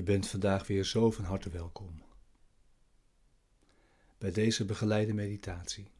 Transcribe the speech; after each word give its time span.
Je 0.00 0.06
bent 0.06 0.26
vandaag 0.26 0.66
weer 0.66 0.84
zo 0.84 1.10
van 1.10 1.24
harte 1.24 1.50
welkom. 1.50 2.02
Bij 4.18 4.32
deze 4.32 4.64
begeleide 4.64 5.12
meditatie. 5.12 5.90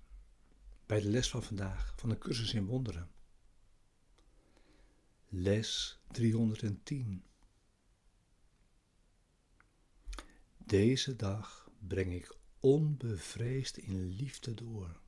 Bij 0.86 1.00
de 1.00 1.08
les 1.08 1.30
van 1.30 1.42
vandaag 1.42 1.92
van 1.96 2.08
de 2.08 2.18
cursus 2.18 2.54
in 2.54 2.66
wonderen. 2.66 3.10
Les 5.28 6.00
310. 6.10 7.24
Deze 10.56 11.16
dag 11.16 11.70
breng 11.78 12.12
ik 12.12 12.36
onbevreesd 12.60 13.76
in 13.76 14.08
liefde 14.08 14.54
door. 14.54 15.00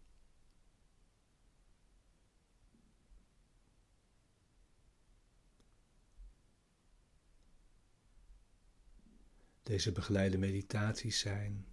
Deze 9.62 9.92
begeleide 9.92 10.38
meditaties 10.38 11.18
zijn, 11.18 11.66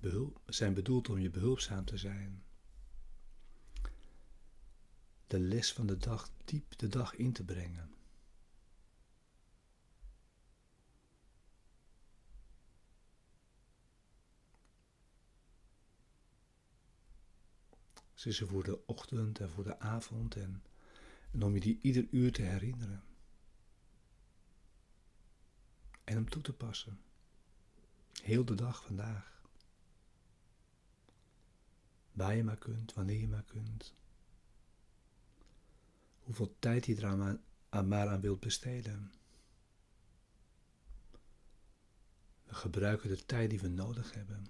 zijn 0.45 0.73
bedoeld 0.73 1.09
om 1.09 1.19
je 1.19 1.29
behulpzaam 1.29 1.85
te 1.85 1.97
zijn. 1.97 2.43
De 5.27 5.39
les 5.39 5.73
van 5.73 5.87
de 5.87 5.97
dag 5.97 6.31
diep 6.45 6.77
de 6.77 6.87
dag 6.87 7.15
in 7.15 7.33
te 7.33 7.43
brengen. 7.43 7.93
Ze 18.13 18.47
voor 18.47 18.63
de 18.63 18.85
ochtend 18.85 19.39
en 19.39 19.49
voor 19.49 19.63
de 19.63 19.79
avond 19.79 20.35
en, 20.35 20.63
en 21.31 21.43
om 21.43 21.53
je 21.53 21.59
die 21.59 21.79
ieder 21.81 22.07
uur 22.11 22.31
te 22.31 22.41
herinneren. 22.41 23.03
En 26.03 26.17
om 26.17 26.29
toe 26.29 26.41
te 26.41 26.53
passen. 26.53 26.99
Heel 28.21 28.45
de 28.45 28.55
dag 28.55 28.85
vandaag. 28.85 29.41
Waar 32.11 32.35
je 32.35 32.43
maar 32.43 32.57
kunt, 32.57 32.93
wanneer 32.93 33.19
je 33.19 33.27
maar 33.27 33.43
kunt. 33.43 33.93
Hoeveel 36.19 36.55
tijd 36.59 36.85
je 36.85 36.95
er 36.95 37.05
aan, 37.69 37.87
maar 37.87 38.07
aan 38.07 38.21
wilt 38.21 38.39
besteden. 38.39 39.13
We 42.43 42.55
gebruiken 42.55 43.09
de 43.09 43.25
tijd 43.25 43.49
die 43.49 43.59
we 43.59 43.67
nodig 43.67 44.13
hebben 44.13 44.47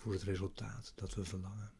voor 0.00 0.12
het 0.12 0.22
resultaat 0.22 0.92
dat 0.94 1.14
we 1.14 1.24
verlangen. 1.24 1.72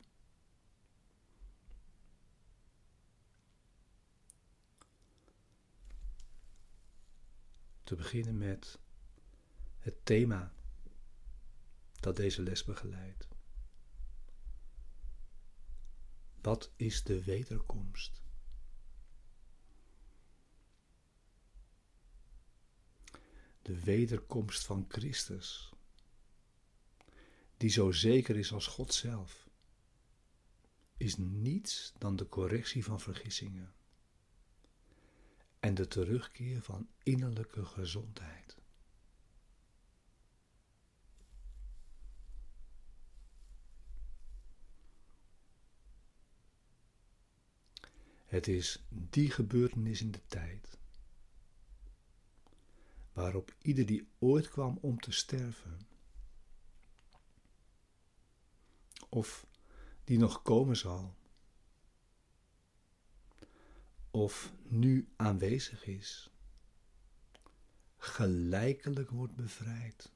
Te 7.85 7.95
beginnen 7.95 8.39
met 8.39 8.79
het 9.79 10.05
thema 10.05 10.53
dat 12.02 12.17
deze 12.17 12.42
les 12.42 12.64
begeleidt. 12.64 13.29
Wat 16.40 16.73
is 16.77 17.02
de 17.02 17.24
wederkomst? 17.24 18.23
De 23.62 23.80
wederkomst 23.80 24.64
van 24.64 24.85
Christus, 24.89 25.73
die 27.57 27.70
zo 27.70 27.91
zeker 27.91 28.36
is 28.36 28.52
als 28.52 28.67
God 28.67 28.95
zelf, 28.95 29.48
is 30.96 31.17
niets 31.17 31.92
dan 31.98 32.17
de 32.17 32.29
correctie 32.29 32.85
van 32.85 33.01
vergissingen 33.01 33.74
en 35.61 35.74
de 35.74 35.89
terugkeer 35.89 36.62
van 36.62 36.89
innerlijke 37.02 37.64
gezondheid. 37.64 38.61
Het 48.33 48.48
is 48.48 48.85
die 48.89 49.31
gebeurtenis 49.31 50.01
in 50.01 50.11
de 50.11 50.27
tijd 50.27 50.79
waarop 53.13 53.55
ieder 53.63 53.87
die 53.87 54.09
ooit 54.19 54.48
kwam 54.48 54.79
om 54.81 55.01
te 55.01 55.13
sterven, 55.13 55.87
of 59.09 59.47
die 60.05 60.19
nog 60.19 60.42
komen 60.42 60.77
zal, 60.77 61.15
of 64.11 64.53
nu 64.63 65.13
aanwezig 65.17 65.87
is, 65.87 66.31
gelijkelijk 67.97 69.11
wordt 69.11 69.37
bevrijd 69.37 70.13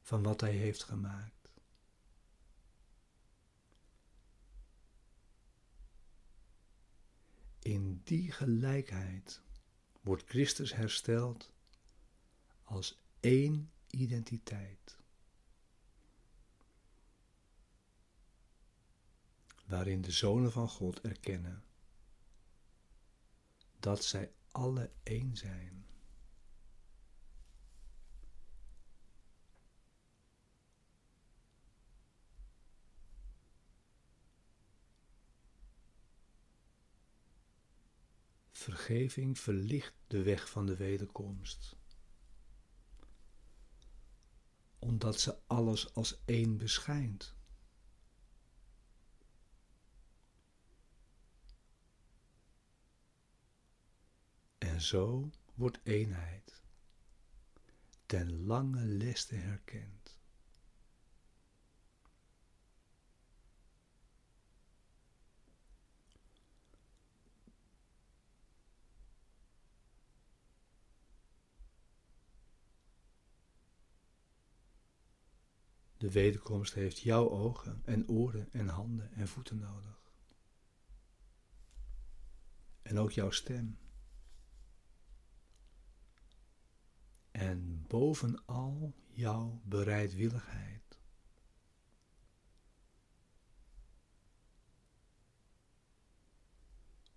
van 0.00 0.22
wat 0.22 0.40
hij 0.40 0.52
heeft 0.52 0.82
gemaakt. 0.82 1.43
In 7.64 8.00
die 8.04 8.32
gelijkheid 8.32 9.40
wordt 10.00 10.24
Christus 10.26 10.74
hersteld 10.74 11.52
als 12.62 13.02
één 13.20 13.70
identiteit. 13.90 14.98
Waarin 19.66 20.00
de 20.00 20.10
zonen 20.10 20.52
van 20.52 20.68
God 20.68 21.00
erkennen 21.00 21.64
dat 23.78 24.04
zij 24.04 24.32
alle 24.50 24.90
één 25.02 25.36
zijn. 25.36 25.86
Vergeving 38.64 39.38
verlicht 39.38 39.94
de 40.06 40.22
weg 40.22 40.50
van 40.50 40.66
de 40.66 40.76
wederkomst, 40.76 41.76
omdat 44.78 45.20
ze 45.20 45.38
alles 45.46 45.94
als 45.94 46.22
één 46.24 46.56
beschijnt. 46.56 47.34
En 54.58 54.80
zo 54.80 55.30
wordt 55.54 55.78
eenheid 55.82 56.62
ten 58.06 58.46
lange 58.46 58.84
leste 58.84 59.34
herkend. 59.34 60.03
De 76.04 76.10
wederkomst 76.10 76.74
heeft 76.74 76.98
jouw 76.98 77.30
ogen 77.30 77.82
en 77.84 78.08
oren 78.08 78.52
en 78.52 78.68
handen 78.68 79.12
en 79.12 79.28
voeten 79.28 79.58
nodig. 79.58 80.12
En 82.82 82.98
ook 82.98 83.10
jouw 83.10 83.30
stem. 83.30 83.78
En 87.30 87.86
bovenal 87.86 88.94
jouw 89.08 89.60
bereidwilligheid. 89.64 90.98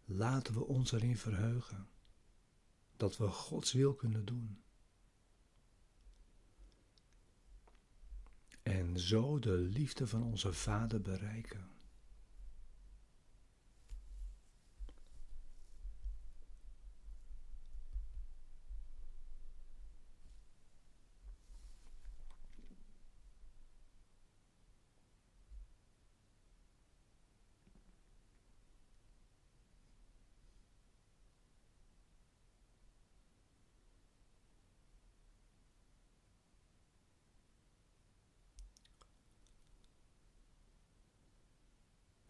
Laten 0.05 0.53
we 0.53 0.65
ons 0.65 0.91
erin 0.91 1.17
verheugen 1.17 1.89
dat 2.95 3.17
we 3.17 3.27
Gods 3.27 3.73
wil 3.73 3.95
kunnen 3.95 4.25
doen. 4.25 4.61
En 8.67 8.99
zo 8.99 9.39
de 9.39 9.51
liefde 9.51 10.07
van 10.07 10.23
onze 10.23 10.53
Vader 10.53 11.01
bereiken. 11.01 11.76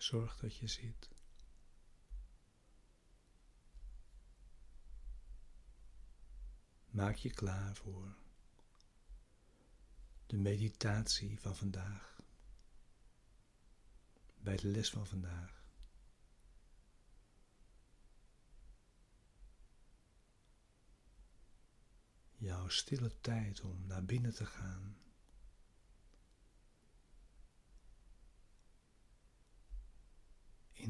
Zorg 0.08 0.38
dat 0.38 0.56
je 0.56 0.68
zit. 0.68 1.10
Maak 6.90 7.16
je 7.16 7.30
klaar 7.30 7.76
voor 7.76 8.16
de 10.26 10.38
meditatie 10.38 11.40
van 11.40 11.56
vandaag, 11.56 12.22
bij 14.38 14.56
de 14.56 14.68
les 14.68 14.90
van 14.90 15.08
vandaag. 15.08 15.64
Jouw 22.36 22.68
stille 22.68 23.20
tijd 23.20 23.62
om 23.62 23.88
naar 23.88 24.06
binnen 24.06 24.36
te 24.36 24.46
gaan. 24.46 25.07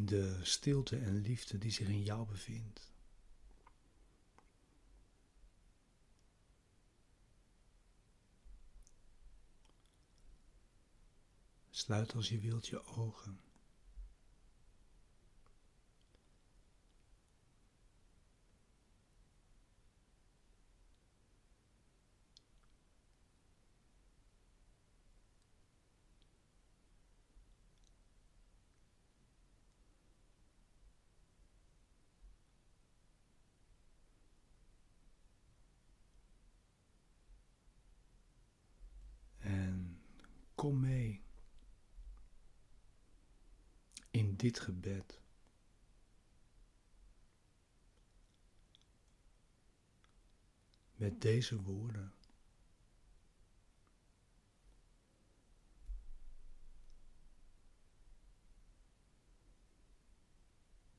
De 0.07 0.39
stilte 0.44 0.98
en 0.98 1.21
liefde 1.21 1.57
die 1.57 1.71
zich 1.71 1.88
in 1.88 2.04
jou 2.04 2.27
bevindt. 2.27 2.92
Sluit 11.69 12.13
als 12.13 12.30
je 12.30 12.39
wilt 12.39 12.68
je 12.68 12.86
ogen. 12.86 13.39
Mee. 40.71 41.25
in 44.17 44.35
dit 44.35 44.59
gebed. 44.59 45.19
Met 50.95 51.21
deze 51.21 51.61
woorden. 51.61 52.13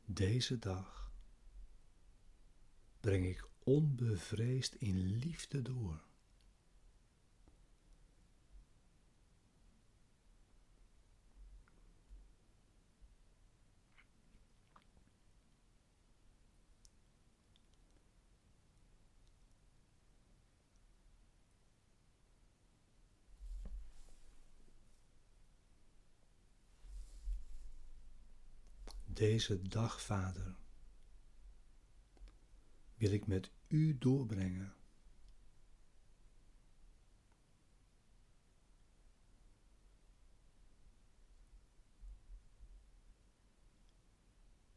Deze 0.04 0.58
dag 0.58 1.12
breng 3.00 3.26
ik 3.26 3.48
onbevreesd 3.58 4.74
in 4.74 4.98
liefde 4.98 5.62
door. 5.62 6.06
Deze 29.18 29.62
dag, 29.62 30.02
Vader, 30.02 30.56
wil 32.96 33.10
ik 33.10 33.26
met 33.26 33.50
U 33.68 33.98
doorbrengen. 33.98 34.74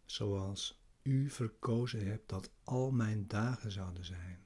Zoals 0.05 0.81
U 1.01 1.29
verkozen 1.29 2.07
hebt 2.07 2.29
dat 2.29 2.51
al 2.63 2.91
mijn 2.91 3.27
dagen 3.27 3.71
zouden 3.71 4.05
zijn. 4.05 4.45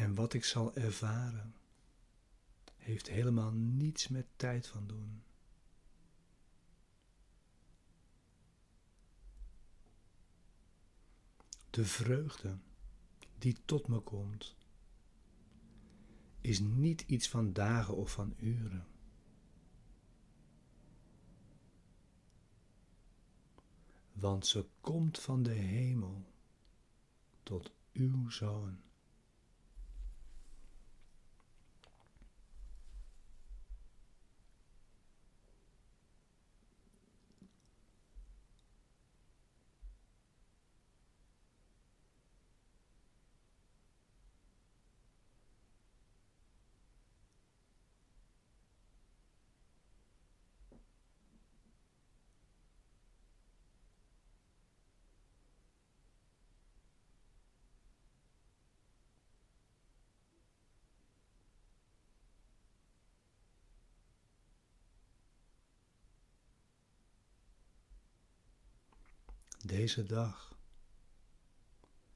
En 0.00 0.09
wat 0.20 0.32
ik 0.32 0.44
zal 0.44 0.74
ervaren, 0.74 1.54
heeft 2.76 3.08
helemaal 3.08 3.52
niets 3.52 4.08
met 4.08 4.26
tijd 4.36 4.66
van 4.66 4.86
doen. 4.86 5.22
De 11.70 11.84
vreugde 11.84 12.58
die 13.38 13.56
tot 13.64 13.88
me 13.88 14.00
komt, 14.00 14.56
is 16.40 16.58
niet 16.60 17.00
iets 17.00 17.28
van 17.28 17.52
dagen 17.52 17.96
of 17.96 18.12
van 18.12 18.34
uren. 18.36 18.86
Want 24.12 24.46
ze 24.46 24.68
komt 24.80 25.18
van 25.18 25.42
de 25.42 25.52
hemel 25.52 26.24
tot 27.42 27.72
uw 27.92 28.30
zoon. 28.30 28.89
Deze 69.70 70.02
dag 70.02 70.58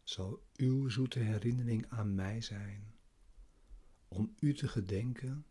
zal 0.03 0.47
uw 0.57 0.89
zoete 0.89 1.19
herinnering 1.19 1.87
aan 1.89 2.15
mij 2.15 2.41
zijn, 2.41 2.95
om 4.09 4.35
u 4.39 4.55
te 4.55 4.69
gedenken, 4.69 5.47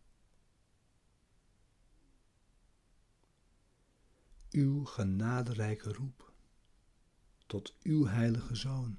uw 4.50 4.84
genaderijke 4.84 5.92
roep 5.92 6.32
tot 7.46 7.76
uw 7.82 8.06
heilige 8.06 8.54
Zoon. 8.54 8.98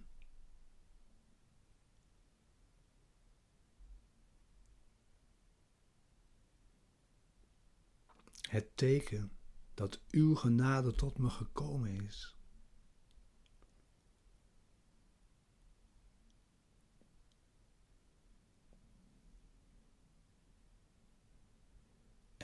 Het 8.41 8.77
teken 8.77 9.31
dat 9.73 10.01
uw 10.09 10.35
genade 10.35 10.95
tot 10.95 11.17
me 11.17 11.29
gekomen 11.29 12.01
is. 12.01 12.34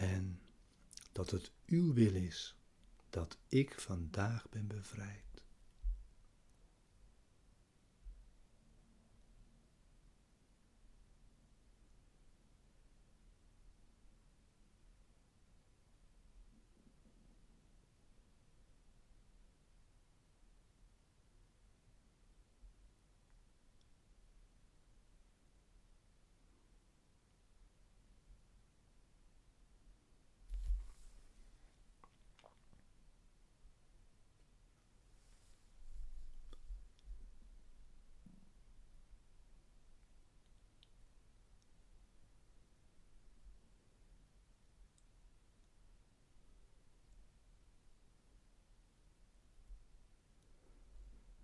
En 0.02 0.40
dat 1.12 1.30
het 1.30 1.52
uw 1.66 1.94
wil 1.94 2.16
is 2.16 2.56
dat 3.10 3.38
ik 3.48 3.80
vandaag 3.80 4.50
ben 4.50 4.68
bevrijd. 4.68 5.31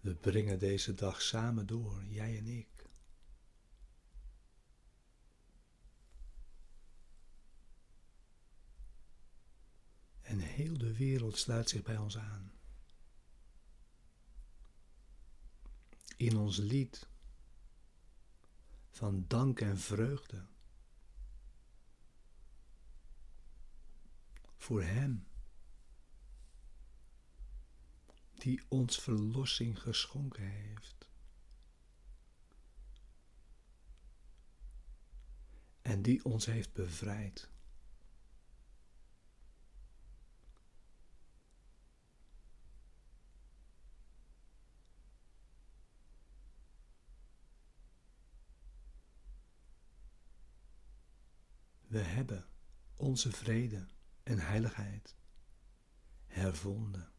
We 0.07 0.15
brengen 0.15 0.59
deze 0.59 0.93
dag 0.93 1.21
samen 1.21 1.65
door, 1.65 2.03
jij 2.05 2.37
en 2.37 2.47
ik. 2.47 2.89
En 10.21 10.39
heel 10.39 10.77
de 10.77 10.93
wereld 10.93 11.37
sluit 11.37 11.69
zich 11.69 11.81
bij 11.83 11.97
ons 11.97 12.17
aan. 12.17 12.51
In 16.15 16.37
ons 16.37 16.57
lied 16.57 17.07
van 18.89 19.25
dank 19.27 19.61
en 19.61 19.77
vreugde 19.77 20.45
voor 24.57 24.83
Hem 24.83 25.26
die 28.38 28.62
ons 28.67 29.00
verlossing 29.00 29.79
geschonken 29.82 30.44
heeft. 30.44 31.10
En 35.82 36.01
die 36.01 36.25
ons 36.25 36.46
heeft 36.46 36.74
bevrijd. 36.74 37.50
We 51.88 52.00
hebben 52.00 52.48
onze 52.96 53.32
vrede 53.32 53.88
en 54.24 54.39
heiligheid 54.39 55.15
hervonden. 56.25 57.16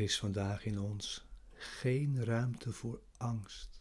Is 0.00 0.18
vandaag 0.18 0.64
in 0.64 0.80
ons 0.80 1.26
geen 1.52 2.24
ruimte 2.24 2.72
voor 2.72 3.02
angst. 3.16 3.80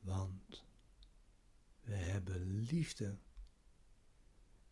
Want 0.00 0.64
we 1.80 1.94
hebben 1.94 2.46
liefde 2.46 3.18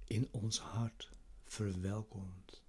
in 0.04 0.28
ons 0.32 0.58
hart 0.58 1.12
verwelkomd. 1.44 2.63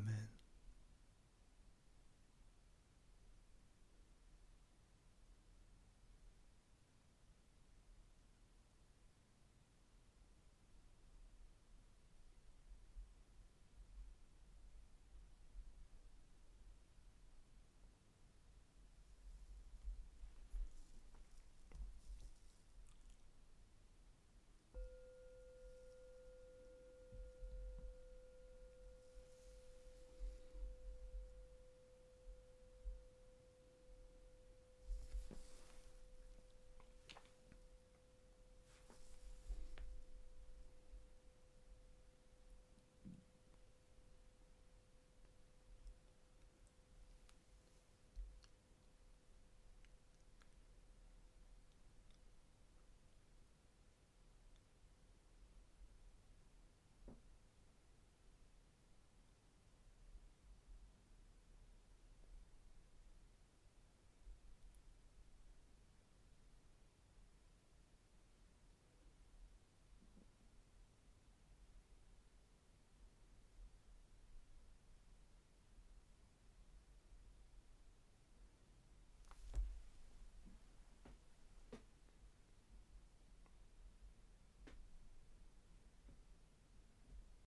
Amen. 0.00 0.39